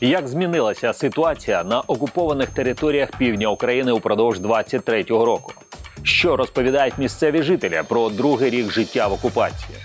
Як 0.00 0.28
змінилася 0.28 0.92
ситуація 0.92 1.64
на 1.64 1.80
окупованих 1.80 2.48
територіях 2.50 3.10
півдня 3.18 3.48
України 3.48 3.92
упродовж 3.92 4.40
23-го 4.40 5.24
року? 5.24 5.52
Що 6.02 6.36
розповідають 6.36 6.98
місцеві 6.98 7.42
жителі 7.42 7.82
про 7.88 8.08
другий 8.08 8.50
рік 8.50 8.70
життя 8.70 9.06
в 9.06 9.12
окупації? 9.12 9.78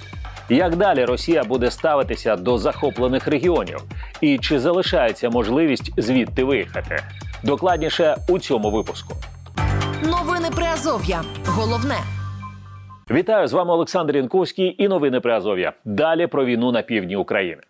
Як 0.49 0.75
далі 0.75 1.05
Росія 1.05 1.43
буде 1.43 1.71
ставитися 1.71 2.35
до 2.35 2.57
захоплених 2.57 3.27
регіонів? 3.27 3.79
І 4.21 4.37
чи 4.37 4.59
залишається 4.59 5.29
можливість 5.29 6.01
звідти 6.01 6.43
виїхати? 6.43 7.03
Докладніше 7.43 8.15
у 8.29 8.39
цьому 8.39 8.71
випуску. 8.71 9.13
Новини 10.03 10.49
Приазов'я. 10.55 11.23
Головне. 11.45 11.97
Вітаю 13.11 13.47
з 13.47 13.53
вами 13.53 13.73
Олександр 13.73 14.15
Янковський 14.15 14.83
і 14.83 14.87
новини 14.87 15.19
Приазов'я. 15.19 15.73
Далі 15.85 16.27
про 16.27 16.45
війну 16.45 16.71
на 16.71 16.81
півдні 16.81 17.15
України. 17.15 17.61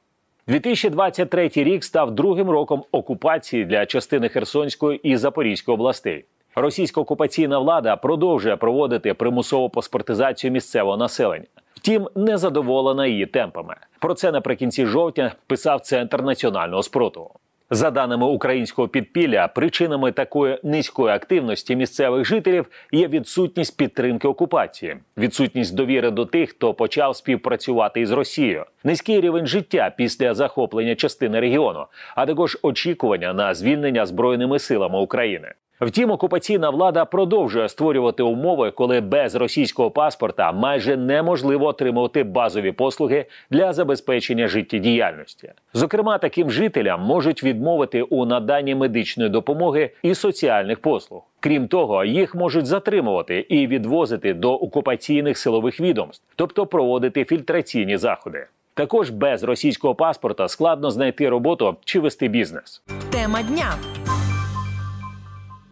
2023 0.48 1.52
рік 1.56 1.84
став 1.84 2.12
другим 2.12 2.50
роком 2.50 2.84
окупації 2.92 3.66
для 3.66 3.86
частини 3.86 4.30
Херсонської 4.30 5.00
і 5.04 5.18
Запорізької 5.18 5.74
областей. 5.74 6.26
Російська 6.56 7.02
окупаційна 7.02 7.60
влада 7.60 7.96
продовжує 7.96 8.56
проводити 8.56 9.14
примусову 9.14 9.70
паспортизацію 9.70 10.52
місцевого 10.52 10.98
населення. 10.98 11.46
Втім, 11.76 12.10
не 12.16 12.38
задоволена 12.38 13.08
її 13.08 13.26
темпами. 13.26 13.76
Про 14.00 14.14
це 14.14 14.32
наприкінці 14.32 14.86
жовтня 14.86 15.32
писав 15.48 15.82
Центр 15.82 16.22
національного 16.22 16.84
спротиву. 16.84 17.32
За 17.74 17.92
даними 17.92 18.26
українського 18.26 18.88
підпілля, 18.88 19.48
причинами 19.48 20.12
такої 20.12 20.60
низької 20.64 21.16
активності 21.16 21.76
місцевих 21.76 22.26
жителів 22.26 22.66
є 22.92 23.08
відсутність 23.08 23.78
підтримки 23.78 24.28
окупації, 24.28 24.98
відсутність 25.18 25.76
довіри 25.76 26.12
до 26.12 26.26
тих, 26.26 26.50
хто 26.50 26.74
почав 26.74 27.16
співпрацювати 27.16 28.02
із 28.02 28.12
Росією, 28.12 28.66
низький 28.84 29.22
рівень 29.22 29.48
життя 29.48 29.94
після 29.98 30.34
захоплення 30.34 30.96
частини 30.96 31.40
регіону, 31.40 31.86
а 32.16 32.26
також 32.26 32.58
очікування 32.62 33.34
на 33.34 33.54
звільнення 33.54 34.06
збройними 34.06 34.60
силами 34.60 35.00
України. 35.00 35.52
Втім, 35.82 36.12
окупаційна 36.12 36.70
влада 36.70 37.06
продовжує 37.06 37.70
створювати 37.70 38.24
умови, 38.24 38.72
коли 38.72 39.02
без 39.02 39.36
російського 39.36 39.92
паспорта 39.92 40.52
майже 40.52 40.98
неможливо 40.98 41.66
отримувати 41.66 42.24
базові 42.24 42.72
послуги 42.72 43.26
для 43.50 43.74
забезпечення 43.74 44.48
життєдіяльності. 44.48 45.52
Зокрема, 45.74 46.18
таким 46.18 46.52
жителям 46.52 47.02
можуть 47.02 47.44
відмовити 47.44 48.02
у 48.02 48.26
наданні 48.26 48.76
медичної 48.76 49.30
допомоги 49.30 49.90
і 50.04 50.16
соціальних 50.16 50.80
послуг. 50.80 51.22
Крім 51.40 51.68
того, 51.68 52.06
їх 52.06 52.36
можуть 52.36 52.66
затримувати 52.66 53.40
і 53.50 53.68
відвозити 53.68 54.34
до 54.34 54.54
окупаційних 54.54 55.38
силових 55.38 55.80
відомств, 55.80 56.26
тобто 56.36 56.66
проводити 56.66 57.26
фільтраційні 57.26 57.98
заходи. 57.98 58.48
Також 58.74 59.10
без 59.10 59.44
російського 59.44 59.96
паспорта 59.96 60.48
складно 60.48 60.92
знайти 60.92 61.30
роботу 61.30 61.76
чи 61.86 62.00
вести 62.00 62.28
бізнес. 62.28 62.82
Тема 63.12 63.42
дня. 63.42 63.74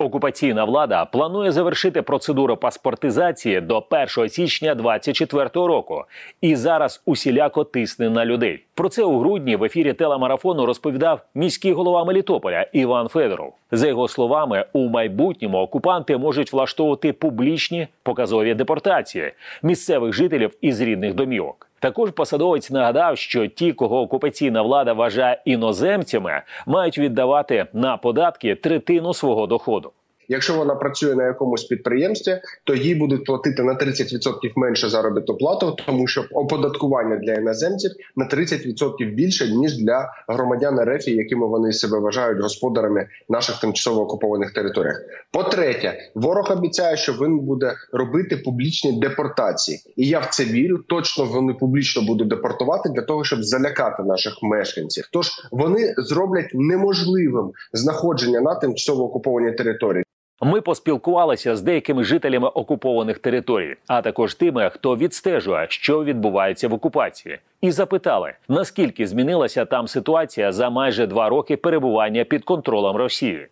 Окупаційна 0.01 0.63
влада 0.63 1.05
планує 1.05 1.51
завершити 1.51 2.01
процедуру 2.01 2.57
паспортизації 2.57 3.61
до 3.61 3.83
1 3.89 4.29
січня 4.29 4.75
2024 4.75 5.49
року 5.53 6.03
і 6.41 6.55
зараз 6.55 7.01
усіляко 7.05 7.63
тисне 7.63 8.09
на 8.09 8.25
людей. 8.25 8.63
Про 8.73 8.89
це 8.89 9.03
у 9.03 9.19
грудні 9.19 9.55
в 9.55 9.63
ефірі 9.63 9.93
телемарафону 9.93 10.65
розповідав 10.65 11.21
міський 11.35 11.73
голова 11.73 12.05
Мелітополя 12.05 12.65
Іван 12.73 13.07
Федоров. 13.07 13.53
За 13.71 13.87
його 13.87 14.07
словами, 14.07 14.65
у 14.73 14.89
майбутньому 14.89 15.57
окупанти 15.57 16.17
можуть 16.17 16.53
влаштовувати 16.53 17.13
публічні 17.13 17.87
показові 18.03 18.53
депортації 18.53 19.31
місцевих 19.63 20.13
жителів 20.13 20.57
із 20.61 20.81
рідних 20.81 21.13
домівок. 21.13 21.70
Також 21.81 22.11
посадовець 22.11 22.71
нагадав, 22.71 23.17
що 23.17 23.47
ті, 23.47 23.73
кого 23.73 24.01
окупаційна 24.01 24.61
влада 24.61 24.93
вважає 24.93 25.41
іноземцями, 25.45 26.41
мають 26.65 26.97
віддавати 26.97 27.65
на 27.73 27.97
податки 27.97 28.55
третину 28.55 29.13
свого 29.13 29.47
доходу. 29.47 29.91
Якщо 30.31 30.53
вона 30.53 30.75
працює 30.75 31.15
на 31.15 31.25
якомусь 31.25 31.63
підприємстві, 31.63 32.41
то 32.63 32.75
їй 32.75 32.95
будуть 32.95 33.25
платити 33.25 33.63
на 33.63 33.73
30% 33.73 34.51
менше 34.55 34.89
заробітну 34.89 35.37
плату, 35.37 35.77
тому 35.85 36.07
що 36.07 36.25
оподаткування 36.31 37.15
для 37.15 37.33
іноземців 37.33 37.91
на 38.15 38.27
30% 38.27 39.13
більше 39.13 39.51
ніж 39.51 39.77
для 39.77 40.13
громадян 40.27 40.79
РФ, 40.79 41.07
якими 41.07 41.47
вони 41.47 41.73
себе 41.73 41.99
вважають 41.99 42.41
господарами 42.41 43.07
наших 43.29 43.59
тимчасово 43.59 44.01
окупованих 44.01 44.53
територіях. 44.53 45.01
По-третє, 45.31 45.97
ворог 46.15 46.51
обіцяє, 46.51 46.97
що 46.97 47.13
він 47.13 47.39
буде 47.39 47.73
робити 47.91 48.37
публічні 48.37 48.99
депортації, 48.99 49.79
і 49.95 50.07
я 50.07 50.19
в 50.19 50.25
це 50.25 50.43
вірю. 50.43 50.77
Точно 50.77 51.25
вони 51.25 51.53
публічно 51.53 52.01
будуть 52.01 52.27
депортувати 52.27 52.89
для 52.89 53.01
того, 53.01 53.23
щоб 53.23 53.43
залякати 53.43 54.03
наших 54.03 54.33
мешканців. 54.41 55.09
Тож 55.13 55.31
вони 55.51 55.93
зроблять 55.97 56.49
неможливим 56.53 57.51
знаходження 57.73 58.41
на 58.41 58.55
тимчасово 58.55 59.03
окупованій 59.03 59.51
території. 59.51 60.03
Ми 60.43 60.61
поспілкувалися 60.61 61.55
з 61.55 61.61
деякими 61.61 62.03
жителями 62.03 62.47
окупованих 62.47 63.19
територій, 63.19 63.75
а 63.87 64.01
також 64.01 64.35
тими, 64.35 64.69
хто 64.73 64.97
відстежує, 64.97 65.65
що 65.69 66.03
відбувається 66.03 66.67
в 66.67 66.73
окупації, 66.73 67.39
і 67.61 67.71
запитали, 67.71 68.33
наскільки 68.47 69.07
змінилася 69.07 69.65
там 69.65 69.87
ситуація 69.87 70.51
за 70.51 70.69
майже 70.69 71.07
два 71.07 71.29
роки 71.29 71.57
перебування 71.57 72.23
під 72.23 72.43
контролем 72.43 72.95
Росії. 72.95 73.47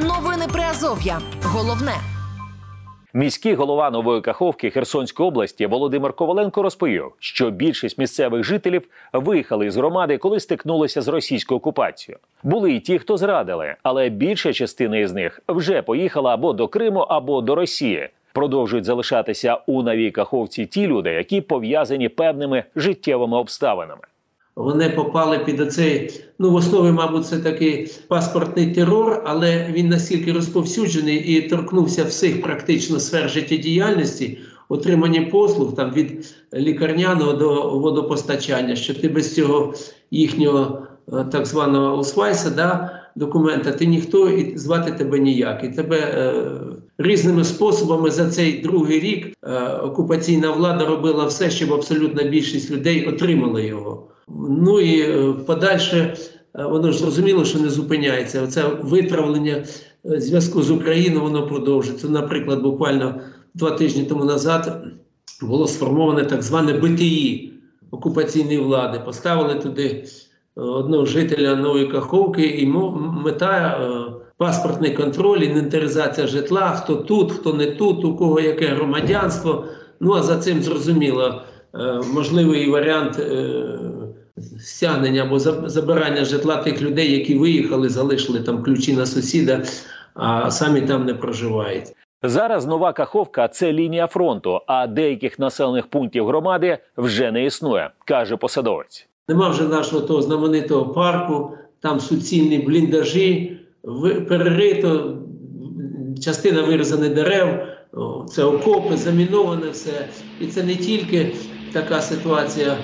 Новини 0.00 0.46
Приазов'я. 0.52 1.18
Головне. 1.42 2.19
Міський 3.14 3.54
голова 3.54 3.90
нової 3.90 4.20
Каховки 4.20 4.70
Херсонської 4.70 5.28
області 5.28 5.66
Володимир 5.66 6.12
Коваленко 6.12 6.62
розповів, 6.62 7.12
що 7.18 7.50
більшість 7.50 7.98
місцевих 7.98 8.44
жителів 8.44 8.88
виїхали 9.12 9.70
з 9.70 9.76
громади, 9.76 10.18
коли 10.18 10.40
стикнулися 10.40 11.02
з 11.02 11.08
російською 11.08 11.58
окупацією. 11.58 12.18
Були 12.42 12.72
й 12.72 12.80
ті, 12.80 12.98
хто 12.98 13.16
зрадили, 13.16 13.74
але 13.82 14.08
більша 14.08 14.52
частина 14.52 14.98
із 14.98 15.12
них 15.12 15.40
вже 15.48 15.82
поїхала 15.82 16.34
або 16.34 16.52
до 16.52 16.68
Криму, 16.68 17.00
або 17.00 17.40
до 17.40 17.54
Росії. 17.54 18.08
Продовжують 18.32 18.84
залишатися 18.84 19.58
у 19.66 19.82
новій 19.82 20.10
Каховці 20.10 20.66
ті 20.66 20.86
люди, 20.86 21.10
які 21.10 21.40
пов'язані 21.40 22.08
певними 22.08 22.64
життєвими 22.76 23.36
обставинами. 23.36 24.02
Вони 24.56 24.90
попали 24.90 25.38
під 25.38 25.60
оцей, 25.60 26.10
ну 26.38 26.50
в 26.50 26.54
основі, 26.54 26.92
мабуть, 26.92 27.26
це 27.26 27.38
такий 27.38 27.90
паспортний 28.08 28.74
терор, 28.74 29.22
але 29.26 29.68
він 29.72 29.88
настільки 29.88 30.32
розповсюджений 30.32 31.16
і 31.16 31.48
торкнувся 31.48 32.04
всіх 32.04 32.42
практично 32.42 33.00
сфер 33.00 33.30
життєдіяльності, 33.30 34.38
отримання 34.68 35.22
послуг 35.22 35.74
там 35.74 35.92
від 35.92 36.34
лікарняного 36.54 37.32
до 37.32 37.78
водопостачання, 37.78 38.76
що 38.76 38.94
ти 38.94 39.08
без 39.08 39.34
цього 39.34 39.74
їхнього 40.10 40.86
е, 41.12 41.24
так 41.32 41.46
званого 41.46 41.98
усвайса, 41.98 42.50
да, 42.50 43.00
документа, 43.16 43.72
ти 43.72 43.86
ніхто 43.86 44.30
і 44.30 44.58
звати 44.58 44.92
тебе 44.92 45.18
ніяк. 45.18 45.64
І 45.64 45.68
тебе 45.68 45.96
е, 45.98 46.32
різними 46.98 47.44
способами 47.44 48.10
за 48.10 48.30
цей 48.30 48.60
другий 48.60 49.00
рік 49.00 49.36
е, 49.42 49.68
окупаційна 49.68 50.50
влада 50.50 50.86
робила 50.86 51.24
все, 51.24 51.50
щоб 51.50 51.72
абсолютна 51.72 52.22
більшість 52.22 52.70
людей 52.70 53.06
отримала 53.06 53.60
його. 53.60 54.09
Ну 54.38 54.80
і 54.80 55.00
е, 55.00 55.32
подальше 55.46 56.16
е, 56.54 56.64
воно 56.64 56.92
ж 56.92 56.98
зрозуміло, 56.98 57.44
що 57.44 57.58
не 57.58 57.68
зупиняється. 57.68 58.42
Оце 58.42 58.64
витравлення 58.82 59.64
е, 60.06 60.20
зв'язку 60.20 60.62
з 60.62 60.70
Україною 60.70 61.22
воно 61.22 61.46
продовжується. 61.46 62.08
Наприклад, 62.08 62.62
буквально 62.62 63.20
два 63.54 63.70
тижні 63.70 64.04
тому 64.04 64.24
назад 64.24 64.84
було 65.42 65.66
сформоване 65.66 66.24
так 66.24 66.42
зване 66.42 66.72
БТІ 66.72 67.52
окупаційної 67.90 68.58
влади. 68.58 69.00
Поставили 69.04 69.54
туди 69.54 70.04
одного 70.54 71.06
жителя 71.06 71.56
Нової 71.56 71.86
Каховки, 71.86 72.42
і 72.42 72.66
мета 73.24 73.80
паспортний 74.36 74.94
контроль, 74.94 75.38
інвентаризація 75.38 76.26
житла, 76.26 76.70
хто 76.70 76.96
тут, 76.96 77.32
хто 77.32 77.52
не 77.54 77.66
тут, 77.66 78.04
у 78.04 78.16
кого 78.16 78.40
яке 78.40 78.66
громадянство. 78.66 79.64
Ну 80.00 80.12
а 80.12 80.22
за 80.22 80.38
цим 80.38 80.62
зрозуміло 80.62 81.42
можливий 82.14 82.70
варіант 82.70 83.20
стягнення 84.60 85.22
або 85.22 85.38
забирання 85.68 86.24
житла 86.24 86.56
тих 86.56 86.82
людей, 86.82 87.12
які 87.12 87.38
виїхали, 87.38 87.88
залишили 87.88 88.40
там 88.40 88.62
ключі 88.62 88.96
на 88.96 89.06
сусіда, 89.06 89.62
а 90.14 90.50
самі 90.50 90.80
там 90.80 91.06
не 91.06 91.14
проживають. 91.14 91.84
Зараз 92.22 92.66
нова 92.66 92.92
Каховка 92.92 93.48
це 93.48 93.72
лінія 93.72 94.06
фронту, 94.06 94.60
а 94.66 94.86
деяких 94.86 95.38
населених 95.38 95.86
пунктів 95.86 96.26
громади 96.26 96.78
вже 96.96 97.32
не 97.32 97.44
існує, 97.44 97.90
каже 98.04 98.36
посадовець. 98.36 99.06
Нема 99.28 99.48
вже 99.48 99.62
нашого 99.62 100.02
того 100.06 100.22
знаменитого 100.22 100.92
парку, 100.92 101.56
там 101.80 102.00
суцільні 102.00 102.58
бліндажі, 102.58 103.60
перерито, 104.28 105.18
частина 106.22 106.62
вирізаних 106.62 107.14
дерев, 107.14 107.48
це 108.28 108.44
окопи, 108.44 108.96
заміноване 108.96 109.70
все. 109.70 110.08
І 110.40 110.46
це 110.46 110.62
не 110.62 110.74
тільки 110.76 111.32
така 111.72 112.00
ситуація. 112.00 112.76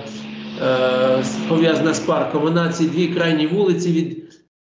Е, 0.63 1.25
пов'язана 1.49 1.95
з 1.95 2.01
парком. 2.01 2.43
Вона 2.43 2.73
ці 2.73 2.87
дві 2.87 3.07
крайні 3.07 3.47
вулиці 3.47 3.93
від 3.93 4.19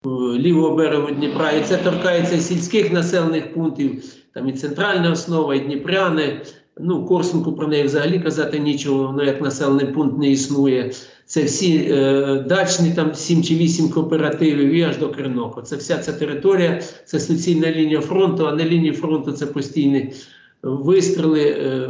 е, 0.06 0.10
лівого 0.40 0.76
берегу 0.76 1.12
Дніпра. 1.12 1.52
І 1.52 1.64
це 1.64 1.78
торкається 1.78 2.38
сільських 2.38 2.94
населених 2.94 3.54
пунктів, 3.54 4.04
там 4.34 4.50
і 4.50 4.54
центральна 4.54 5.12
основа, 5.12 5.56
і 5.56 5.60
Дніпряни. 5.60 6.42
Ну, 6.80 7.06
Корсунку 7.06 7.54
про 7.54 7.68
неї 7.68 7.84
взагалі 7.84 8.20
казати 8.20 8.60
нічого, 8.60 9.08
воно 9.08 9.24
як 9.24 9.42
населений 9.42 9.86
пункт 9.86 10.18
не 10.18 10.32
існує. 10.32 10.92
Це 11.26 11.44
всі 11.44 11.88
е, 11.92 12.46
дачні 12.50 12.92
там 12.96 13.14
7 13.14 13.44
чи 13.44 13.56
8 13.56 13.90
кооперативів 13.90 14.74
і 14.74 14.82
аж 14.82 14.98
до 14.98 15.10
Криноко. 15.10 15.62
Це 15.62 15.76
вся 15.76 15.98
ця 15.98 16.14
територія, 16.14 16.82
це 17.06 17.20
суцільна 17.20 17.72
лінія 17.72 18.02
фронту, 18.02 18.48
а 18.48 18.52
на 18.52 18.66
лінії 18.66 18.92
фронту 18.92 19.32
це 19.32 19.46
постійні 19.46 20.14
вистріли, 20.64 21.42
е, 21.42 21.90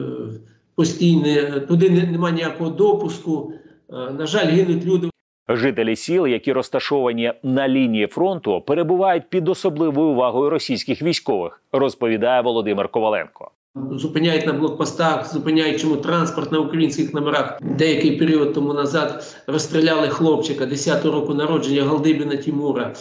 постійні, 0.76 1.44
туди 1.68 1.90
немає 1.90 2.36
ніякого 2.36 2.70
допуску. 2.70 3.54
Е, 3.94 4.12
на 4.12 4.25
жаль, 4.25 4.48
гинуть 4.48 4.86
люди. 4.86 5.10
Жителі 5.50 5.95
сіл, 5.95 6.28
які 6.28 6.54
розташовані 6.54 7.34
на 7.44 7.68
лінії 7.68 8.07
фронту, 8.07 8.62
перебувають 8.62 9.30
під 9.30 9.50
особливою 9.50 10.07
увагою 10.07 10.50
російських 10.50 11.01
військових, 11.01 11.62
розповідає 11.72 12.42
Володимир 12.42 12.88
Коваленко. 12.90 13.51
Зупиняють 13.92 14.48
на 14.48 14.54
блокпостах, 14.54 15.34
зупиняють 15.34 15.81
чому 15.81 15.95
транспорт 15.95 16.51
на 16.51 16.60
українських 16.60 17.13
номерах. 17.13 17.60
Деякий 17.62 18.12
період 18.12 18.54
тому 18.54 18.74
назад 18.74 19.38
розстріляли 19.48 20.07
хлопчика 20.07 20.66
10 20.66 21.06
року 21.06 21.34
народження 21.34 21.84
Галдибіна 21.84 22.36
Тімура. 22.36 22.94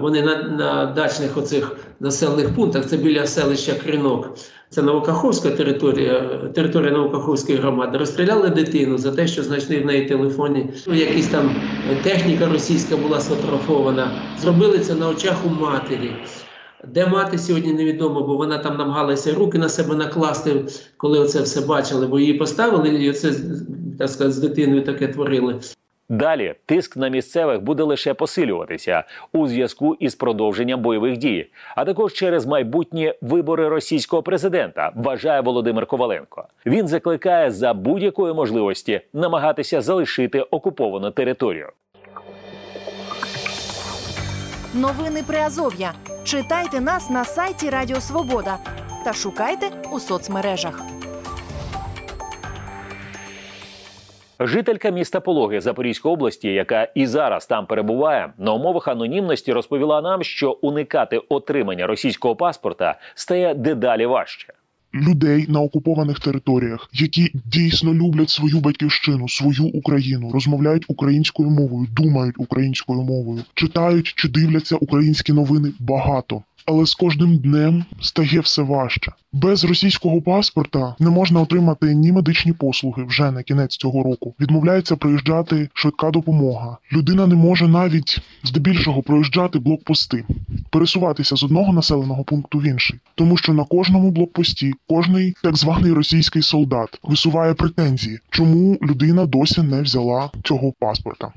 Вони 0.00 0.22
на 0.22 0.42
на 0.42 0.86
дачних 0.86 1.36
оцих 1.36 1.76
населених 2.00 2.54
пунктах, 2.54 2.86
це 2.86 2.96
біля 2.96 3.26
селища 3.26 3.74
Кринок, 3.74 4.38
це 4.70 4.82
Новокаховська 4.82 5.50
територія, 5.50 6.20
територія 6.54 6.90
Новокаховської 6.90 7.58
громади. 7.58 7.98
Розстріляли 7.98 8.48
дитину 8.48 8.98
за 8.98 9.12
те, 9.12 9.26
що 9.26 9.42
знайшли 9.42 9.80
в 9.80 9.86
неї 9.86 10.04
телефоні. 10.04 10.70
Якась 10.86 11.26
там 11.26 11.56
техніка 12.02 12.46
російська 12.46 12.96
була 12.96 13.20
сфотографована. 13.20 14.10
Зробили 14.38 14.78
це 14.78 14.94
на 14.94 15.08
очах 15.08 15.36
у 15.46 15.48
матері. 15.48 16.10
Де 16.88 17.06
мати 17.06 17.38
сьогодні 17.38 17.72
невідомо, 17.72 18.20
бо 18.20 18.36
вона 18.36 18.58
там 18.58 18.76
намагалася 18.76 19.34
руки 19.34 19.58
на 19.58 19.68
себе 19.68 19.94
накласти, 19.94 20.64
коли 20.96 21.18
оце 21.18 21.42
все 21.42 21.60
бачили, 21.60 22.06
бо 22.06 22.20
її 22.20 22.34
поставили, 22.34 22.88
і 22.88 23.10
оце 23.10 23.34
так 23.98 24.08
сказати, 24.08 24.32
з 24.32 24.38
дитиною 24.38 24.84
таке 24.84 25.08
творили. 25.08 25.60
Далі 26.08 26.54
тиск 26.66 26.96
на 26.96 27.08
місцевих 27.08 27.60
буде 27.62 27.82
лише 27.82 28.14
посилюватися 28.14 29.04
у 29.32 29.46
зв'язку 29.46 29.96
із 30.00 30.14
продовженням 30.14 30.80
бойових 30.80 31.16
дій, 31.16 31.50
а 31.76 31.84
також 31.84 32.12
через 32.12 32.46
майбутні 32.46 33.14
вибори 33.20 33.68
російського 33.68 34.22
президента, 34.22 34.92
вважає 34.94 35.40
Володимир 35.40 35.86
Коваленко. 35.86 36.44
Він 36.66 36.88
закликає 36.88 37.50
за 37.50 37.74
будь-якої 37.74 38.34
можливості 38.34 39.00
намагатися 39.12 39.80
залишити 39.80 40.40
окуповану 40.40 41.10
територію. 41.10 41.68
Новини 44.74 45.22
Приазов'я. 45.26 45.92
Читайте 46.24 46.80
нас 46.80 47.10
на 47.10 47.24
сайті 47.24 47.70
Радіо 47.70 48.00
Свобода 48.00 48.58
та 49.04 49.12
шукайте 49.12 49.66
у 49.92 50.00
соцмережах. 50.00 50.82
Жителька 54.40 54.90
міста 54.90 55.20
Пологи 55.20 55.60
Запорізької 55.60 56.14
області, 56.14 56.48
яка 56.48 56.84
і 56.94 57.06
зараз 57.06 57.46
там 57.46 57.66
перебуває, 57.66 58.32
на 58.38 58.52
умовах 58.52 58.88
анонімності 58.88 59.52
розповіла 59.52 60.02
нам, 60.02 60.22
що 60.22 60.52
уникати 60.62 61.18
отримання 61.28 61.86
російського 61.86 62.36
паспорта 62.36 62.98
стає 63.14 63.54
дедалі 63.54 64.06
важче. 64.06 64.52
Людей 64.94 65.46
на 65.48 65.60
окупованих 65.60 66.20
територіях, 66.20 66.88
які 66.92 67.30
дійсно 67.34 67.94
люблять 67.94 68.30
свою 68.30 68.60
батьківщину, 68.60 69.28
свою 69.28 69.64
Україну, 69.64 70.30
розмовляють 70.32 70.84
українською 70.88 71.50
мовою, 71.50 71.86
думають 71.92 72.34
українською 72.38 73.02
мовою, 73.02 73.42
читають 73.54 74.06
чи 74.06 74.28
дивляться 74.28 74.76
українські 74.76 75.32
новини 75.32 75.72
багато 75.78 76.42
але 76.66 76.86
з 76.86 76.94
кожним 76.94 77.38
днем 77.38 77.84
стає 78.00 78.40
все 78.40 78.62
важче. 78.62 79.12
Без 79.32 79.64
російського 79.64 80.22
паспорта 80.22 80.94
не 80.98 81.10
можна 81.10 81.40
отримати 81.40 81.94
ні 81.94 82.12
медичні 82.12 82.52
послуги 82.52 83.04
вже 83.04 83.30
на 83.30 83.42
кінець 83.42 83.76
цього 83.76 84.02
року. 84.02 84.34
Відмовляється 84.40 84.96
проїжджати 84.96 85.68
швидка 85.74 86.10
допомога. 86.10 86.78
Людина 86.92 87.26
не 87.26 87.34
може 87.34 87.68
навіть 87.68 88.20
здебільшого 88.44 89.02
проїжджати 89.02 89.58
блокпости, 89.58 90.24
пересуватися 90.70 91.36
з 91.36 91.42
одного 91.42 91.72
населеного 91.72 92.24
пункту 92.24 92.58
в 92.58 92.66
інший, 92.66 92.98
тому 93.14 93.36
що 93.36 93.52
на 93.52 93.64
кожному 93.64 94.10
блокпості 94.10 94.72
кожний 94.88 95.34
так 95.42 95.56
званий 95.56 95.92
російський 95.92 96.42
солдат 96.42 96.98
висуває 97.02 97.54
претензії, 97.54 98.18
чому 98.30 98.78
людина 98.82 99.26
досі 99.26 99.62
не 99.62 99.82
взяла 99.82 100.30
цього 100.44 100.72
паспорта. 100.80 101.32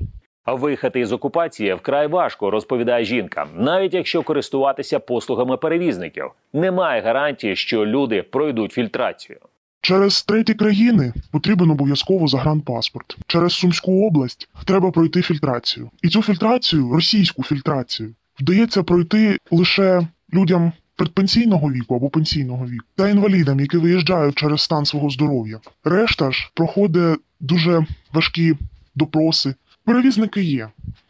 Виїхати 0.54 1.00
із 1.00 1.12
окупації 1.12 1.74
вкрай 1.74 2.06
важко, 2.06 2.50
розповідає 2.50 3.04
жінка, 3.04 3.46
навіть 3.56 3.94
якщо 3.94 4.22
користуватися 4.22 4.98
послугами 4.98 5.56
перевізників. 5.56 6.24
Немає 6.52 7.02
гарантії, 7.02 7.56
що 7.56 7.86
люди 7.86 8.22
пройдуть 8.22 8.72
фільтрацію. 8.72 9.38
Через 9.82 10.22
треті 10.22 10.54
країни 10.54 11.12
потрібен 11.30 11.70
обов'язково 11.70 12.26
загранпаспорт. 12.26 13.16
Через 13.26 13.52
Сумську 13.52 14.06
область 14.06 14.48
треба 14.64 14.90
пройти 14.90 15.22
фільтрацію. 15.22 15.90
І 16.02 16.08
цю 16.08 16.22
фільтрацію, 16.22 16.92
російську 16.92 17.42
фільтрацію, 17.42 18.14
вдається 18.40 18.82
пройти 18.82 19.38
лише 19.50 20.08
людям 20.34 20.72
предпенсійного 20.96 21.72
віку 21.72 21.94
або 21.94 22.08
пенсійного 22.10 22.66
віку 22.66 22.84
та 22.96 23.08
інвалідам, 23.08 23.60
які 23.60 23.76
виїжджають 23.76 24.34
через 24.34 24.60
стан 24.60 24.84
свого 24.84 25.10
здоров'я. 25.10 25.60
Решта 25.84 26.30
ж 26.30 26.50
проходить 26.54 27.18
дуже 27.40 27.86
важкі 28.12 28.54
допроси. 28.94 29.54
Перевізники 29.90 30.42
є. 30.42 30.68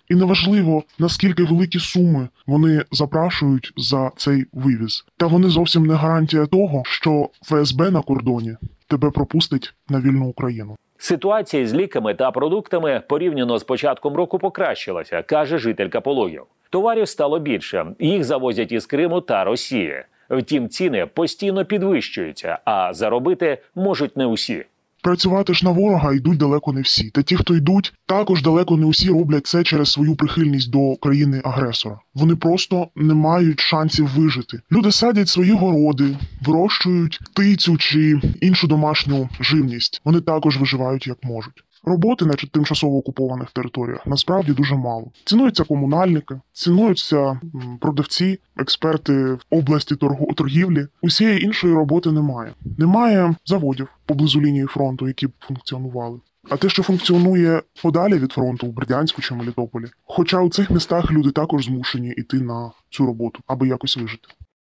І 0.08 0.14
неважливо 0.14 0.82
наскільки 0.98 1.42
великі 1.42 1.78
суми 1.78 2.28
вони 2.46 2.84
запрашують 2.92 3.72
за 3.76 4.10
цей 4.16 4.44
вивіз. 4.52 5.04
Та 5.16 5.26
вони 5.26 5.48
зовсім 5.48 5.86
не 5.86 5.94
гарантія 5.94 6.46
того, 6.46 6.82
що 6.84 7.28
ФСБ 7.42 7.90
на 7.90 8.02
кордоні 8.02 8.56
тебе 8.88 9.10
пропустить 9.10 9.74
на 9.88 10.00
вільну 10.00 10.26
Україну. 10.26 10.76
Ситуація 10.98 11.66
з 11.66 11.74
ліками 11.74 12.14
та 12.14 12.30
продуктами 12.30 13.02
порівняно 13.08 13.58
з 13.58 13.64
початком 13.64 14.14
року 14.16 14.38
покращилася, 14.38 15.22
каже 15.22 15.58
жителька 15.58 16.00
пологів. 16.00 16.42
Товарів 16.70 17.08
стало 17.08 17.38
більше, 17.38 17.86
їх 17.98 18.24
завозять 18.24 18.72
із 18.72 18.86
Криму 18.86 19.20
та 19.20 19.44
Росії. 19.44 20.04
Втім, 20.30 20.68
ціни 20.68 21.06
постійно 21.06 21.64
підвищуються, 21.64 22.58
а 22.64 22.92
заробити 22.92 23.58
можуть 23.74 24.16
не 24.16 24.26
усі. 24.26 24.64
Працювати 25.02 25.54
ж 25.54 25.64
на 25.64 25.70
ворога 25.70 26.12
йдуть 26.12 26.38
далеко 26.38 26.72
не 26.72 26.80
всі. 26.80 27.10
Та 27.10 27.22
ті, 27.22 27.36
хто 27.36 27.56
йдуть, 27.56 27.92
також 28.06 28.42
далеко 28.42 28.76
не 28.76 28.86
усі 28.86 29.08
роблять 29.08 29.46
це 29.46 29.62
через 29.62 29.92
свою 29.92 30.16
прихильність 30.16 30.70
до 30.70 30.96
країни-агресора. 30.96 32.00
Вони 32.14 32.36
просто 32.36 32.88
не 32.96 33.14
мають 33.14 33.60
шансів 33.60 34.08
вижити. 34.08 34.60
Люди 34.72 34.92
садять 34.92 35.28
свої 35.28 35.52
городи, 35.52 36.16
вирощують 36.42 37.18
птицю 37.24 37.76
чи 37.76 38.20
іншу 38.40 38.66
домашню 38.66 39.28
живність. 39.40 40.00
Вони 40.04 40.20
також 40.20 40.58
виживають 40.58 41.06
як 41.06 41.24
можуть. 41.24 41.64
Роботи 41.84 42.24
на 42.24 42.34
тимчасово 42.34 42.98
окупованих 42.98 43.50
територіях 43.50 44.06
насправді 44.06 44.52
дуже 44.52 44.74
мало. 44.74 45.10
Цінуються 45.24 45.64
комунальники, 45.64 46.40
цінуються 46.52 47.40
продавці, 47.80 48.38
експерти 48.56 49.32
в 49.32 49.40
області 49.50 49.96
торгівлі. 50.36 50.86
Усієї 51.02 51.44
іншої 51.44 51.74
роботи 51.74 52.12
немає. 52.12 52.52
Немає 52.78 53.34
заводів 53.46 53.88
поблизу 54.06 54.40
лінії 54.40 54.66
фронту, 54.66 55.08
які 55.08 55.26
б 55.26 55.32
функціонували. 55.40 56.20
А 56.48 56.56
те, 56.56 56.68
що 56.68 56.82
функціонує 56.82 57.62
подалі 57.82 58.14
від 58.14 58.32
фронту 58.32 58.66
у 58.66 58.72
Бердянську 58.72 59.22
чи 59.22 59.34
Мелітополі. 59.34 59.84
Хоча 60.04 60.40
у 60.40 60.48
цих 60.48 60.70
містах 60.70 61.12
люди 61.12 61.30
також 61.30 61.64
змушені 61.64 62.08
йти 62.08 62.40
на 62.40 62.70
цю 62.90 63.06
роботу, 63.06 63.40
аби 63.46 63.68
якось 63.68 63.96
вижити. 63.96 64.28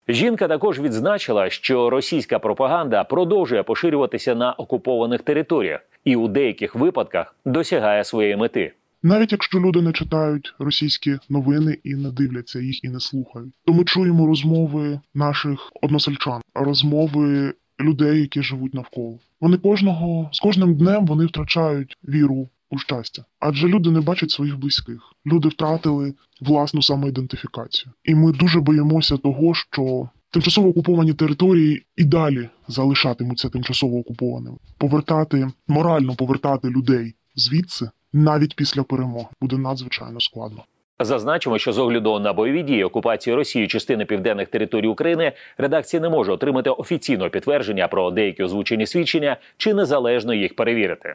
Жінка 0.08 0.48
також 0.48 0.80
відзначила, 0.80 1.50
що 1.50 1.90
російська 1.90 2.38
пропаганда 2.38 3.04
продовжує 3.04 3.62
поширюватися 3.62 4.34
на 4.34 4.52
окупованих 4.52 5.22
територіях 5.22 5.80
і 6.04 6.16
у 6.16 6.28
деяких 6.28 6.74
випадках 6.74 7.36
досягає 7.44 8.04
своєї 8.04 8.36
мети. 8.36 8.72
Навіть 9.02 9.32
якщо 9.32 9.60
люди 9.60 9.82
не 9.82 9.92
читають 9.92 10.54
російські 10.58 11.18
новини 11.28 11.78
і 11.84 11.94
не 11.94 12.10
дивляться 12.10 12.60
їх 12.60 12.84
і 12.84 12.88
не 12.88 13.00
слухають, 13.00 13.54
то 13.66 13.72
ми 13.72 13.84
чуємо 13.84 14.26
розмови 14.26 15.00
наших 15.14 15.72
односельчан, 15.82 16.42
розмови 16.54 17.54
людей, 17.80 18.20
які 18.20 18.42
живуть 18.42 18.74
навколо. 18.74 19.18
Вони 19.40 19.56
кожного 19.56 20.28
з 20.32 20.40
кожним 20.40 20.74
днем 20.74 21.06
вони 21.06 21.26
втрачають 21.26 21.96
віру 22.08 22.48
у 22.74 22.78
щастя, 22.78 23.24
адже 23.40 23.68
люди 23.68 23.90
не 23.90 24.00
бачать 24.00 24.30
своїх 24.30 24.58
близьких. 24.58 25.00
Люди 25.26 25.48
втратили 25.48 26.14
власну 26.40 26.82
самоідентифікацію, 26.82 27.92
і 28.04 28.14
ми 28.14 28.32
дуже 28.32 28.60
боїмося 28.60 29.16
того, 29.16 29.54
що 29.54 30.08
тимчасово 30.30 30.68
окуповані 30.68 31.12
території 31.12 31.86
і 31.96 32.04
далі 32.04 32.48
залишатимуться 32.68 33.48
тимчасово 33.48 33.98
окупованими. 33.98 34.56
Повертати 34.78 35.48
морально 35.68 36.14
повертати 36.14 36.68
людей 36.68 37.14
звідси 37.36 37.90
навіть 38.12 38.56
після 38.56 38.82
перемоги 38.82 39.28
буде 39.40 39.58
надзвичайно 39.58 40.20
складно. 40.20 40.64
Зазначимо, 41.00 41.58
що 41.58 41.72
з 41.72 41.78
огляду 41.78 42.18
на 42.18 42.32
бойові 42.32 42.62
дії 42.62 42.84
окупації 42.84 43.36
Росії 43.36 43.66
частини 43.66 44.04
південних 44.04 44.48
територій 44.48 44.86
України 44.88 45.32
редакція 45.58 46.00
не 46.02 46.08
може 46.08 46.32
отримати 46.32 46.70
офіційного 46.70 47.30
підтвердження 47.30 47.88
про 47.88 48.10
деякі 48.10 48.42
озвучені 48.42 48.86
свідчення 48.86 49.36
чи 49.56 49.74
незалежно 49.74 50.34
їх 50.34 50.56
перевірити. 50.56 51.14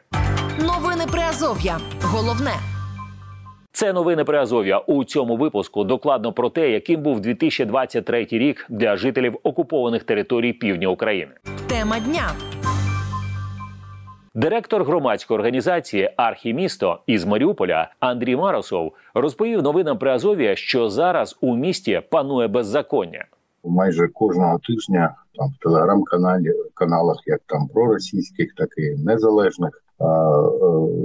Новини 0.60 1.06
Приазов'я. 1.12 1.80
Головне. 2.02 2.52
Це 3.72 3.94
новини 3.94 4.24
Приазов'я. 4.24 4.78
У 4.78 5.04
цьому 5.04 5.38
випуску 5.38 5.84
докладно 5.84 6.34
про 6.34 6.50
те, 6.50 6.72
яким 6.72 7.02
був 7.02 7.20
2023 7.20 8.28
рік 8.32 8.66
для 8.70 8.96
жителів 8.98 9.38
окупованих 9.44 10.04
територій 10.04 10.54
півдня 10.54 10.88
України. 10.88 11.32
Тема 11.68 12.00
дня. 12.00 12.32
Директор 14.40 14.84
громадської 14.84 15.38
організації 15.38 16.10
Архімісто 16.18 17.00
із 17.08 17.26
Маріуполя 17.26 17.92
Андрій 18.00 18.36
Маросов 18.36 18.92
розповів 19.14 19.62
новинам 19.62 19.98
при 19.98 20.12
Азові, 20.12 20.56
що 20.56 20.90
зараз 20.90 21.38
у 21.42 21.56
місті 21.56 22.02
панує 22.12 22.48
беззаконня. 22.48 23.26
Майже 23.64 24.08
кожного 24.08 24.60
тижня 24.68 25.16
там 25.36 25.48
в 25.50 25.64
телеграм-каналі 25.64 26.52
каналах, 26.74 27.18
як 27.26 27.42
там 27.46 27.68
проросійських, 27.68 28.54
так 28.58 28.70
і 28.78 29.04
незалежних, 29.04 29.84
а, 30.00 30.06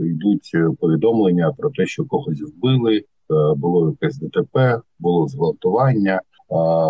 йдуть 0.02 0.78
повідомлення 0.80 1.52
про 1.58 1.70
те, 1.70 1.86
що 1.86 2.04
когось 2.04 2.42
вбили. 2.42 3.04
Було 3.56 3.90
якесь 3.90 4.18
ДТП, 4.18 4.80
було 4.98 5.28
зґвалтування, 5.28 6.20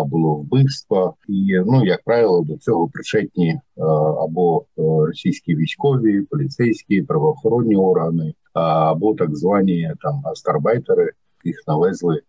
було 0.05 0.35
вбивство, 0.35 1.15
і 1.27 1.59
ну 1.65 1.85
як 1.85 2.03
правило, 2.03 2.41
до 2.41 2.57
цього 2.57 2.87
причетні 2.87 3.59
або 4.21 4.65
російські 4.77 5.55
військові, 5.55 6.21
поліцейські, 6.21 7.01
правоохоронні 7.01 7.75
органи, 7.75 8.33
або 8.53 9.13
так 9.13 9.35
звані 9.35 9.91
там 10.01 10.21
астарбайтери, 10.25 11.11
їх 11.43 11.63
навезли 11.67 12.21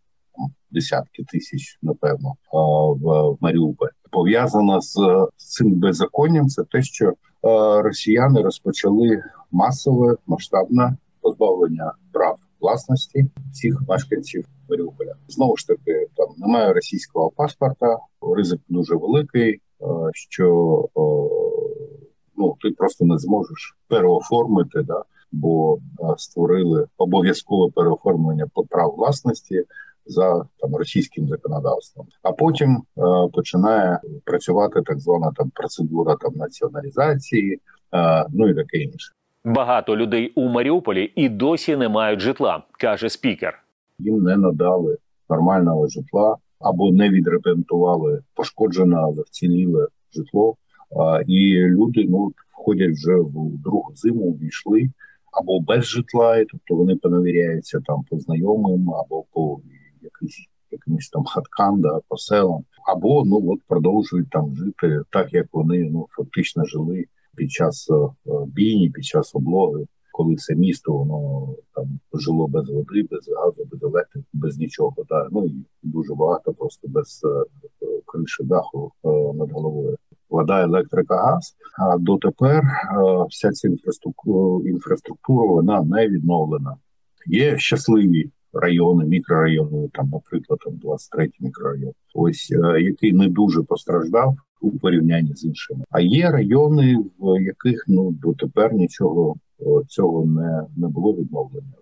десятки 0.71 1.25
тисяч, 1.33 1.79
напевно, 1.83 2.35
в 3.01 3.37
Маріуполь. 3.41 3.89
Пов'язано 4.11 4.81
з 4.81 4.97
цим 5.37 5.71
беззаконням. 5.71 6.49
Це 6.49 6.65
те, 6.65 6.83
що 6.83 7.13
росіяни 7.83 8.43
розпочали 8.43 9.23
масове 9.53 10.17
масштабне 10.27 10.97
позбавлення 11.21 11.93
прав 12.13 12.39
власності 12.61 13.27
всіх 13.53 13.83
мешканців 13.89 14.45
Маріуполя. 14.71 15.15
Знову 15.29 15.57
ж 15.57 15.67
таки, 15.67 15.86
немає 16.39 16.73
російського 16.73 17.31
паспорта, 17.31 17.99
ризик 18.37 18.61
дуже 18.69 18.95
великий. 18.95 19.61
Що 20.13 20.49
ну 22.37 22.57
ти 22.61 22.71
просто 22.71 23.05
не 23.05 23.19
зможеш 23.19 23.77
переоформити, 23.89 24.83
да 24.83 25.03
бо 25.33 25.79
створили 26.17 26.87
обов'язкове 26.99 27.73
переоформлення 27.75 28.47
прав 28.71 28.95
власності 28.97 29.65
за 30.07 30.45
там 30.59 30.77
російським 30.77 31.29
законодавством. 31.29 32.07
А 32.23 32.33
потім 32.33 32.71
е, 32.71 33.01
починає 33.33 34.01
працювати 34.25 34.83
так 34.83 35.01
звана 35.01 35.33
там 35.37 35.51
процедура 35.55 36.17
там 36.21 36.33
націоналізації, 36.37 37.61
е, 37.95 38.27
ну 38.33 38.49
і 38.49 38.55
таке 38.55 38.79
інше. 38.79 39.13
Багато 39.45 39.97
людей 39.97 40.33
у 40.37 40.49
Маріуполі 40.49 41.13
і 41.17 41.29
досі 41.29 41.77
не 41.77 41.89
мають 41.89 42.21
житла, 42.21 42.63
каже 42.81 43.09
спікер. 43.09 43.63
Їм 43.99 44.23
не 44.23 44.37
надали 44.37 44.97
нормального 45.31 45.89
житла 45.89 46.37
або 46.61 46.93
не 46.93 47.11
відремонтували 47.11 48.23
пошкоджене, 48.35 48.97
але 48.97 49.23
вціліле 49.23 49.87
житло. 50.15 50.57
І 51.27 51.55
люди 51.59 52.07
ну 52.09 52.33
входять 52.53 52.95
вже 52.95 53.17
в 53.17 53.59
другу 53.65 53.93
зиму, 53.95 54.21
увійшли 54.21 54.91
або 55.33 55.61
без 55.61 55.85
житла, 55.85 56.39
і 56.39 56.45
тобто 56.45 56.75
вони 56.75 56.97
поневіряються 56.97 57.81
там 57.87 58.05
по 58.11 58.19
знайомим, 58.19 58.91
або 58.91 59.25
по 59.33 59.61
якийсь 60.03 60.49
якимось 60.71 61.09
там 61.09 61.25
хаткам, 61.25 61.81
да, 61.81 62.01
по 62.09 62.17
селам, 62.17 62.65
або 62.89 63.25
ну 63.25 63.53
от 63.53 63.61
продовжують 63.69 64.31
там 64.31 64.57
жити 64.57 65.01
так, 65.11 65.33
як 65.33 65.47
вони 65.53 65.91
ну 65.93 66.07
фактично 66.11 66.65
жили 66.65 67.05
під 67.37 67.51
час 67.51 67.91
е, 67.91 68.31
бійні, 68.47 68.91
під 68.91 69.05
час 69.05 69.35
облоги, 69.35 69.87
коли 70.17 70.37
це 70.37 70.55
місто 70.55 70.93
воно 70.93 71.49
там 71.75 72.01
жило 72.15 72.49
без 72.49 72.69
води, 72.71 73.09
без 73.11 73.29
газу, 73.37 73.65
без 73.71 73.83
електрики, 73.83 74.27
без 74.33 74.59
нічого. 74.59 74.95
Да. 75.09 75.29
Ну 75.33 75.47
і 75.47 75.67
дуже 75.83 76.15
багато 76.15 76.53
просто 76.53 76.89
без 76.89 77.21
е, 77.25 77.87
криші 78.07 78.45
даху 78.45 78.93
е, 79.05 79.09
над 79.35 79.53
головою. 79.53 79.97
Вода, 80.31 80.63
електрика, 80.63 81.17
газ. 81.17 81.55
А 81.79 81.99
дотепер 81.99 82.63
вся 83.31 83.53
ця 83.53 83.69
інфраструктура 83.69 84.69
інфраструктура 84.71 85.47
вона 85.47 85.83
не 85.83 86.09
відновлена. 86.09 86.77
Є 87.27 87.59
щасливі 87.59 88.31
райони, 88.53 89.05
мікрорайони, 89.05 89.89
там, 89.93 90.09
наприклад, 90.13 90.59
там 90.65 90.77
23 90.77 91.31
мікрорайон, 91.41 91.93
ось 92.15 92.51
який 92.81 93.13
не 93.13 93.29
дуже 93.29 93.63
постраждав 93.63 94.37
у 94.61 94.79
порівнянні 94.79 95.35
з 95.35 95.45
іншими. 95.45 95.85
А 95.91 96.01
є 96.01 96.31
райони, 96.31 96.97
в 97.19 97.43
яких 97.43 97.85
ну 97.89 98.11
дотепер 98.11 98.75
нічого 98.75 99.35
цього 99.89 100.27
не 100.27 100.67
не 100.77 100.89
було 100.89 101.13
відновлено. 101.13 101.73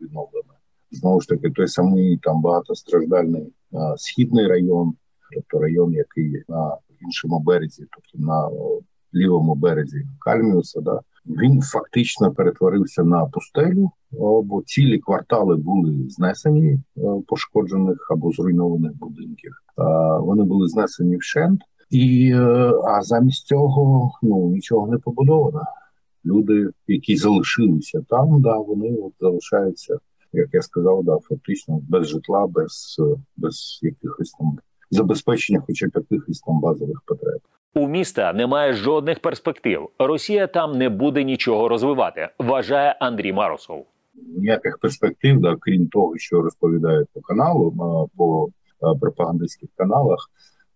Відновлено 0.00 0.52
знову 0.92 1.20
ж 1.20 1.28
таки, 1.28 1.50
той 1.50 1.68
самий 1.68 2.16
там 2.16 2.42
багатостраждальний 2.42 3.52
а, 3.72 3.96
східний 3.96 4.46
район, 4.46 4.92
тобто 5.34 5.58
район, 5.58 5.92
який 5.92 6.42
на 6.48 6.76
іншому 7.04 7.40
березі, 7.40 7.86
тобто 7.90 8.26
на 8.26 8.46
о, 8.46 8.80
лівому 9.14 9.54
березі 9.54 10.06
Кальміуса, 10.20 10.80
да 10.80 11.00
він 11.26 11.60
фактично 11.62 12.32
перетворився 12.32 13.04
на 13.04 13.24
пустелю, 13.24 13.90
бо 14.44 14.62
цілі 14.62 14.98
квартали 14.98 15.56
були 15.56 16.08
знесені 16.08 16.80
пошкоджених 17.26 18.08
або 18.10 18.32
зруйнованих 18.32 18.98
будинків. 18.98 19.52
Вони 20.20 20.44
були 20.44 20.68
знесені 20.68 21.16
вщент, 21.16 21.60
і 21.90 22.32
а 22.88 23.02
замість 23.02 23.46
цього 23.46 24.10
ну 24.22 24.48
нічого 24.48 24.86
не 24.86 24.98
побудовано. 24.98 25.60
Люди, 26.24 26.70
які 26.86 27.16
залишилися 27.16 28.04
там, 28.08 28.42
да 28.42 28.58
вони 28.58 28.96
от 28.96 29.12
залишаються, 29.20 29.98
як 30.32 30.48
я 30.52 30.62
сказав, 30.62 31.04
да 31.04 31.18
фактично 31.18 31.80
без 31.88 32.08
житла, 32.08 32.46
без 32.46 32.96
без 33.36 33.78
якихось 33.82 34.30
там 34.30 34.58
забезпечення, 34.90 35.62
хоча 35.66 35.86
б 35.86 35.90
якихось 35.94 36.40
там 36.40 36.60
базових 36.60 37.02
потреб. 37.06 37.40
У 37.74 37.88
міста 37.88 38.32
немає 38.32 38.72
жодних 38.72 39.20
перспектив. 39.20 39.88
Росія 39.98 40.46
там 40.46 40.78
не 40.78 40.88
буде 40.88 41.24
нічого 41.24 41.68
розвивати. 41.68 42.28
Вважає 42.38 42.96
Андрій 43.00 43.32
Маросов. 43.32 43.86
Ніяких 44.36 44.78
перспектив, 44.78 45.40
да, 45.40 45.56
крім 45.60 45.88
того, 45.88 46.18
що 46.18 46.42
розповідають 46.42 47.08
по 47.12 47.20
каналу, 47.20 47.74
по 48.16 48.48
пропагандистських 49.00 49.68
каналах. 49.76 50.18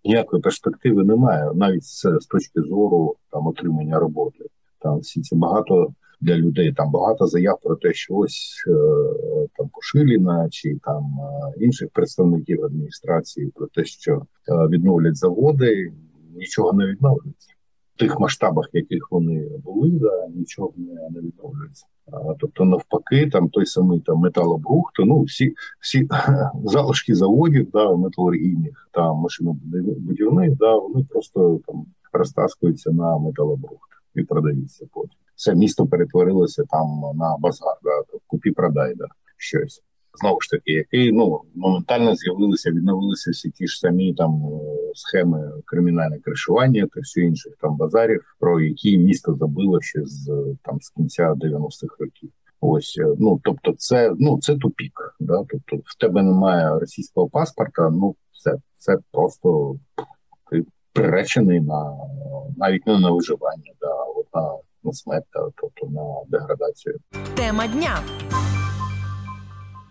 Ніякої 0.04 0.42
перспективи 0.42 1.04
немає, 1.04 1.50
навіть 1.54 1.84
з, 1.84 2.18
з 2.20 2.26
точки 2.26 2.60
зору 2.60 3.16
там 3.30 3.46
отримання 3.46 3.98
роботи. 3.98 4.44
Там 4.80 4.98
всі 4.98 5.20
це 5.20 5.36
багато 5.36 5.94
для 6.20 6.36
людей. 6.36 6.72
Там 6.72 6.90
багато 6.90 7.26
заяв 7.26 7.58
про 7.62 7.76
те, 7.76 7.94
що 7.94 8.14
ось 8.14 8.64
е, 8.68 8.72
там 9.56 9.68
Пошиліна 9.68 10.48
чи 10.50 10.78
там 10.82 11.04
е, 11.04 11.64
інших 11.64 11.88
представників 11.92 12.64
адміністрації 12.64 13.52
про 13.54 13.66
те, 13.66 13.84
що 13.84 14.12
е, 14.14 14.22
відновлять 14.68 15.16
заводи 15.16 15.92
нічого 16.34 16.72
не 16.72 16.86
відновлюється. 16.86 17.52
В 17.94 17.98
тих 17.98 18.20
масштабах, 18.20 18.68
яких 18.72 19.08
вони 19.10 19.48
були, 19.64 19.90
да, 19.90 20.26
нічого 20.34 20.72
не, 20.76 21.20
відновлюється. 21.20 21.86
А, 22.12 22.34
тобто, 22.38 22.64
навпаки, 22.64 23.26
там 23.26 23.48
той 23.48 23.66
самий 23.66 24.00
там 24.00 24.18
металобрухт, 24.18 24.94
ну 24.98 25.22
всі 25.22 25.54
всі 25.80 26.08
залишки 26.64 27.14
заводів, 27.14 27.70
да, 27.70 27.96
металургійних 27.96 28.88
та 28.92 29.12
машинобудівних, 29.12 30.56
да, 30.56 30.76
вони 30.76 31.06
просто 31.08 31.60
там 31.66 31.86
розтаскуються 32.12 32.90
на 32.90 33.18
металобрухт 33.18 33.95
і 34.16 34.24
продаються 34.24 34.86
потім. 34.92 35.18
Це 35.34 35.54
місто 35.54 35.86
перетворилося 35.86 36.64
там 36.70 36.86
на 37.14 37.36
базар, 37.38 37.76
да, 37.82 38.18
купі 38.26 38.50
продай 38.50 38.94
да, 38.94 39.06
щось 39.36 39.82
знову 40.20 40.40
ж 40.40 40.50
таки, 40.50 40.72
який 40.72 41.12
ну 41.12 41.40
моментально 41.54 42.14
з'явилися, 42.14 42.70
відновилися 42.70 43.30
всі 43.30 43.50
ті 43.50 43.66
ж 43.66 43.78
самі 43.78 44.14
там 44.14 44.46
е, 44.46 44.58
схеми 44.94 45.52
кримінальне 45.64 46.18
кришування 46.18 46.86
та 46.94 47.00
все 47.00 47.20
інших 47.20 47.56
там 47.60 47.76
базарів, 47.76 48.36
про 48.38 48.60
які 48.60 48.98
місто 48.98 49.34
забило 49.34 49.80
ще 49.80 50.04
з 50.04 50.54
там 50.62 50.80
з 50.80 50.90
кінця 50.90 51.32
90-х 51.32 51.96
років. 51.98 52.30
Ось 52.60 52.98
е, 53.00 53.14
ну 53.18 53.40
тобто, 53.44 53.74
це 53.78 54.14
ну 54.18 54.38
це 54.40 54.56
тупік. 54.56 55.16
Да? 55.20 55.44
Тобто, 55.48 55.76
в 55.84 55.98
тебе 55.98 56.22
немає 56.22 56.78
російського 56.78 57.28
паспорта. 57.28 57.90
Ну 57.90 58.16
це 58.44 58.56
це 58.74 58.98
просто 59.12 59.76
ти 60.50 60.64
приречений 60.92 61.60
на 61.60 61.92
навіть 62.56 62.86
не 62.86 62.98
на 62.98 63.10
виживання, 63.10 63.72
да, 63.80 63.88
на, 64.36 64.58
на 64.84 64.92
смерть, 64.92 65.24
тобто 65.32 65.86
на 65.86 66.38
деградацію. 66.38 66.98
Тема 67.36 67.66
дня. 67.66 67.98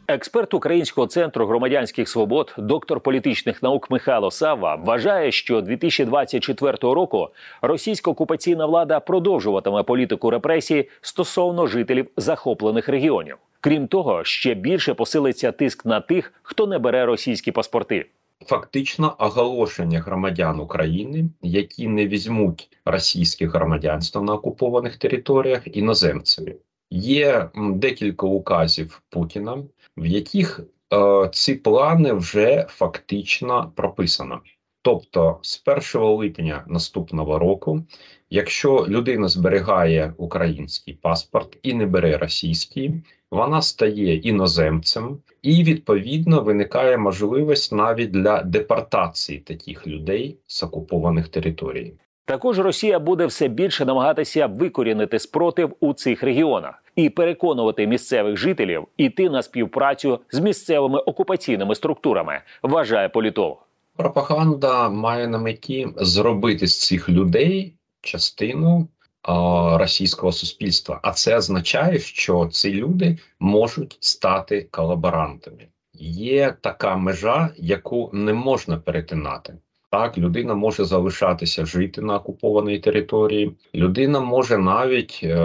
Експерт 0.08 0.54
Українського 0.54 1.08
центру 1.08 1.46
громадянських 1.46 2.10
свобод, 2.10 2.56
доктор 2.58 3.00
політичних 3.00 3.64
наук 3.64 3.92
Михайло 3.92 4.32
Савва, 4.32 4.75
вважає, 4.75 5.32
що 5.32 5.62
2024 5.62 6.78
року 6.82 7.30
російська 7.62 8.12
окупаційна 8.12 8.66
влада 8.66 9.00
продовжуватиме 9.00 9.84
політику 9.84 10.30
репресій 10.30 10.90
стосовно 11.02 11.68
жителів 11.68 12.08
захоплених 12.18 12.90
регіонів. 12.90 13.38
Крім 13.62 13.88
того, 13.88 14.24
ще 14.24 14.54
більше 14.54 14.94
посилиться 14.94 15.52
тиск 15.52 15.86
на 15.86 16.02
тих, 16.02 16.34
хто 16.44 16.68
не 16.68 16.80
бере 16.80 17.06
російські 17.06 17.52
паспорти. 17.52 18.06
Фактично 18.44 19.15
оголошення 19.20 20.00
громадян 20.00 20.60
України, 20.60 21.30
які 21.42 21.88
не 21.88 22.08
візьмуть 22.08 22.77
російське 22.86 23.48
громадянство 23.48 24.22
на 24.22 24.34
окупованих 24.34 24.98
територіях 24.98 25.77
іноземцями. 25.77 26.56
Є 26.92 27.50
декілька 27.56 28.27
указів 28.27 29.01
Путіна, 29.10 29.63
в 29.98 30.06
яких 30.06 30.60
е, 30.94 31.30
ці 31.34 31.56
плани 31.56 32.13
вже 32.13 32.65
фактично 32.70 33.72
прописано. 33.75 34.42
Тобто, 34.86 35.39
з 35.42 35.63
1 35.96 36.08
липня 36.08 36.63
наступного 36.68 37.39
року, 37.39 37.84
якщо 38.30 38.86
людина 38.89 39.27
зберігає 39.27 40.13
український 40.18 40.94
паспорт 40.94 41.58
і 41.63 41.74
не 41.74 41.86
бере 41.86 42.18
російський, 42.18 42.94
вона 43.32 43.62
стає 43.62 44.15
іноземцем, 44.15 45.18
і 45.42 45.63
відповідно 45.63 46.42
виникає 46.42 46.98
можливість 46.98 47.74
навіть 47.74 48.12
для 48.12 48.44
депортації 48.44 49.39
таких 49.39 49.88
людей 49.88 50.38
з 50.48 50.63
окупованих 50.63 51.27
територій. 51.27 51.94
Також 52.25 52.60
Росія 52.60 53.00
буде 53.00 53.25
все 53.25 53.48
більше 53.48 53.86
намагатися 53.86 54.48
викорінити 54.48 55.20
спротив 55.20 55.75
у 55.80 55.94
цих 55.94 56.24
регіонах 56.24 56.84
і 56.96 57.10
переконувати 57.10 57.88
місцевих 57.88 58.38
жителів 58.38 58.88
іти 58.98 59.30
на 59.30 59.42
співпрацю 59.42 60.20
з 60.32 60.39
місцевими 60.39 61.00
окупаційними 61.00 61.75
структурами, 61.75 62.42
вважає 62.63 63.10
політолог. 63.10 63.64
Пропаганда 63.98 64.90
має 64.90 65.28
на 65.28 65.38
меті 65.38 65.88
зробити 65.98 66.68
з 66.68 66.80
цих 66.80 67.10
людей 67.10 67.75
частину 68.02 68.88
а, 69.22 69.78
російського 69.78 70.32
суспільства, 70.32 71.00
а 71.04 71.12
це 71.12 71.38
означає, 71.38 72.00
що 72.00 72.48
ці 72.52 72.74
люди 72.74 73.18
можуть 73.40 73.98
стати 74.00 74.68
колаборантами. 74.72 75.68
Є 75.94 76.58
така 76.62 76.98
межа, 76.98 77.54
яку 77.58 78.10
не 78.14 78.34
можна 78.34 78.78
перетинати. 78.78 79.58
Так, 79.92 80.18
людина 80.18 80.54
може 80.54 80.86
залишатися 80.86 81.66
жити 81.66 82.02
на 82.02 82.16
окупованій 82.18 82.80
території, 82.80 83.56
людина 83.75 84.20
може 84.20 84.58
навіть 84.58 85.20
е, 85.24 85.38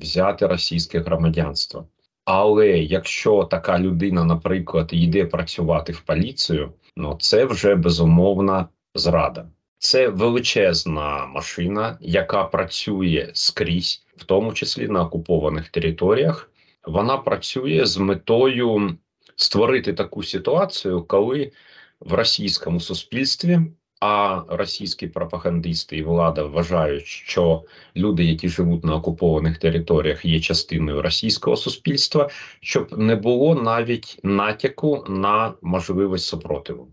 взяти 0.00 0.46
російське 0.46 1.00
громадянство. 1.00 1.86
Але 2.26 2.68
якщо 2.78 3.44
така 3.44 3.78
людина, 3.78 4.24
наприклад, 4.24 4.88
йде 4.92 5.24
працювати 5.24 5.92
в 5.92 6.00
поліцію, 6.00 6.72
ну 6.96 7.16
це 7.20 7.44
вже 7.44 7.74
безумовна 7.74 8.68
зрада. 8.94 9.46
Це 9.78 10.08
величезна 10.08 11.26
машина, 11.26 11.98
яка 12.00 12.44
працює 12.44 13.30
скрізь, 13.32 14.06
в 14.16 14.24
тому 14.24 14.52
числі 14.52 14.88
на 14.88 15.02
окупованих 15.02 15.68
територіях. 15.68 16.50
Вона 16.84 17.16
працює 17.18 17.86
з 17.86 17.96
метою 17.96 18.96
створити 19.36 19.92
таку 19.92 20.22
ситуацію, 20.22 21.02
коли 21.02 21.52
в 22.00 22.14
російському 22.14 22.80
суспільстві, 22.80 23.60
а 24.00 24.42
російські 24.48 25.06
пропагандисти 25.06 25.96
і 25.96 26.02
влада 26.02 26.42
вважають, 26.42 27.06
що 27.06 27.62
люди, 27.96 28.24
які 28.24 28.48
живуть 28.48 28.84
на 28.84 28.94
окупованих 28.94 29.58
територіях, 29.58 30.24
є 30.24 30.40
частиною 30.40 31.02
російського 31.02 31.56
суспільства, 31.56 32.30
щоб 32.60 32.98
не 32.98 33.16
було 33.16 33.54
навіть 33.54 34.18
натяку 34.22 35.04
на 35.08 35.54
можливість 35.62 36.26
супротиву. 36.26 36.88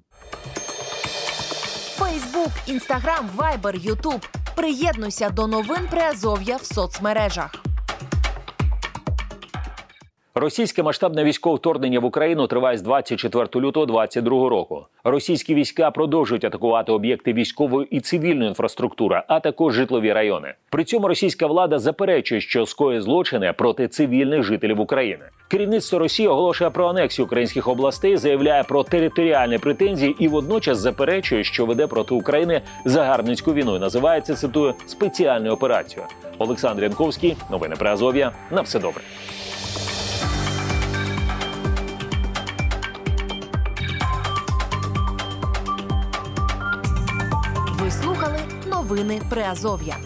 Фейсбук, 1.95 2.51
Інстаграм, 2.67 3.29
Вайбер, 3.35 3.75
Ютуб. 3.75 4.25
Приєднуйся 4.55 5.29
до 5.29 5.47
новин 5.47 5.87
Приазов'я 5.91 6.55
в 6.55 6.65
соцмережах. 6.65 7.72
Російське 10.35 10.83
масштабне 10.83 11.23
військове 11.23 11.55
вторгнення 11.55 11.99
в 11.99 12.05
Україну 12.05 12.47
триває 12.47 12.77
з 12.77 12.81
24 12.81 13.43
лютого 13.55 13.85
2022 13.85 14.49
року. 14.49 14.85
Російські 15.03 15.55
війська 15.55 15.91
продовжують 15.91 16.45
атакувати 16.45 16.91
об'єкти 16.91 17.33
військової 17.33 17.87
і 17.91 17.99
цивільної 17.99 18.49
інфраструктури, 18.49 19.23
а 19.27 19.39
також 19.39 19.73
житлові 19.73 20.13
райони. 20.13 20.53
При 20.69 20.83
цьому 20.83 21.07
російська 21.07 21.47
влада 21.47 21.79
заперечує, 21.79 22.41
що 22.41 22.65
скоє 22.65 23.01
злочини 23.01 23.53
проти 23.57 23.87
цивільних 23.87 24.43
жителів 24.43 24.79
України. 24.79 25.23
Керівництво 25.47 25.99
Росії 25.99 26.27
оголошує 26.27 26.69
про 26.69 26.87
анексію 26.87 27.25
українських 27.25 27.67
областей, 27.67 28.17
заявляє 28.17 28.63
про 28.63 28.83
територіальні 28.83 29.57
претензії 29.57 30.15
і 30.19 30.27
водночас 30.27 30.77
заперечує, 30.77 31.43
що 31.43 31.65
веде 31.65 31.87
проти 31.87 32.15
України 32.15 32.61
загарбницьку 32.85 33.53
війну. 33.53 33.75
і 33.75 33.79
Називається 33.79 34.35
цитую 34.35 34.73
спеціальну 34.85 35.51
операцію. 35.51 36.03
Олександр 36.37 36.83
Янковський, 36.83 37.35
новини 37.51 37.75
Азов'я. 37.79 38.31
На 38.51 38.61
все 38.61 38.79
добре. 38.79 39.01
Новини 48.93 49.21
Приазов'я. 49.29 49.97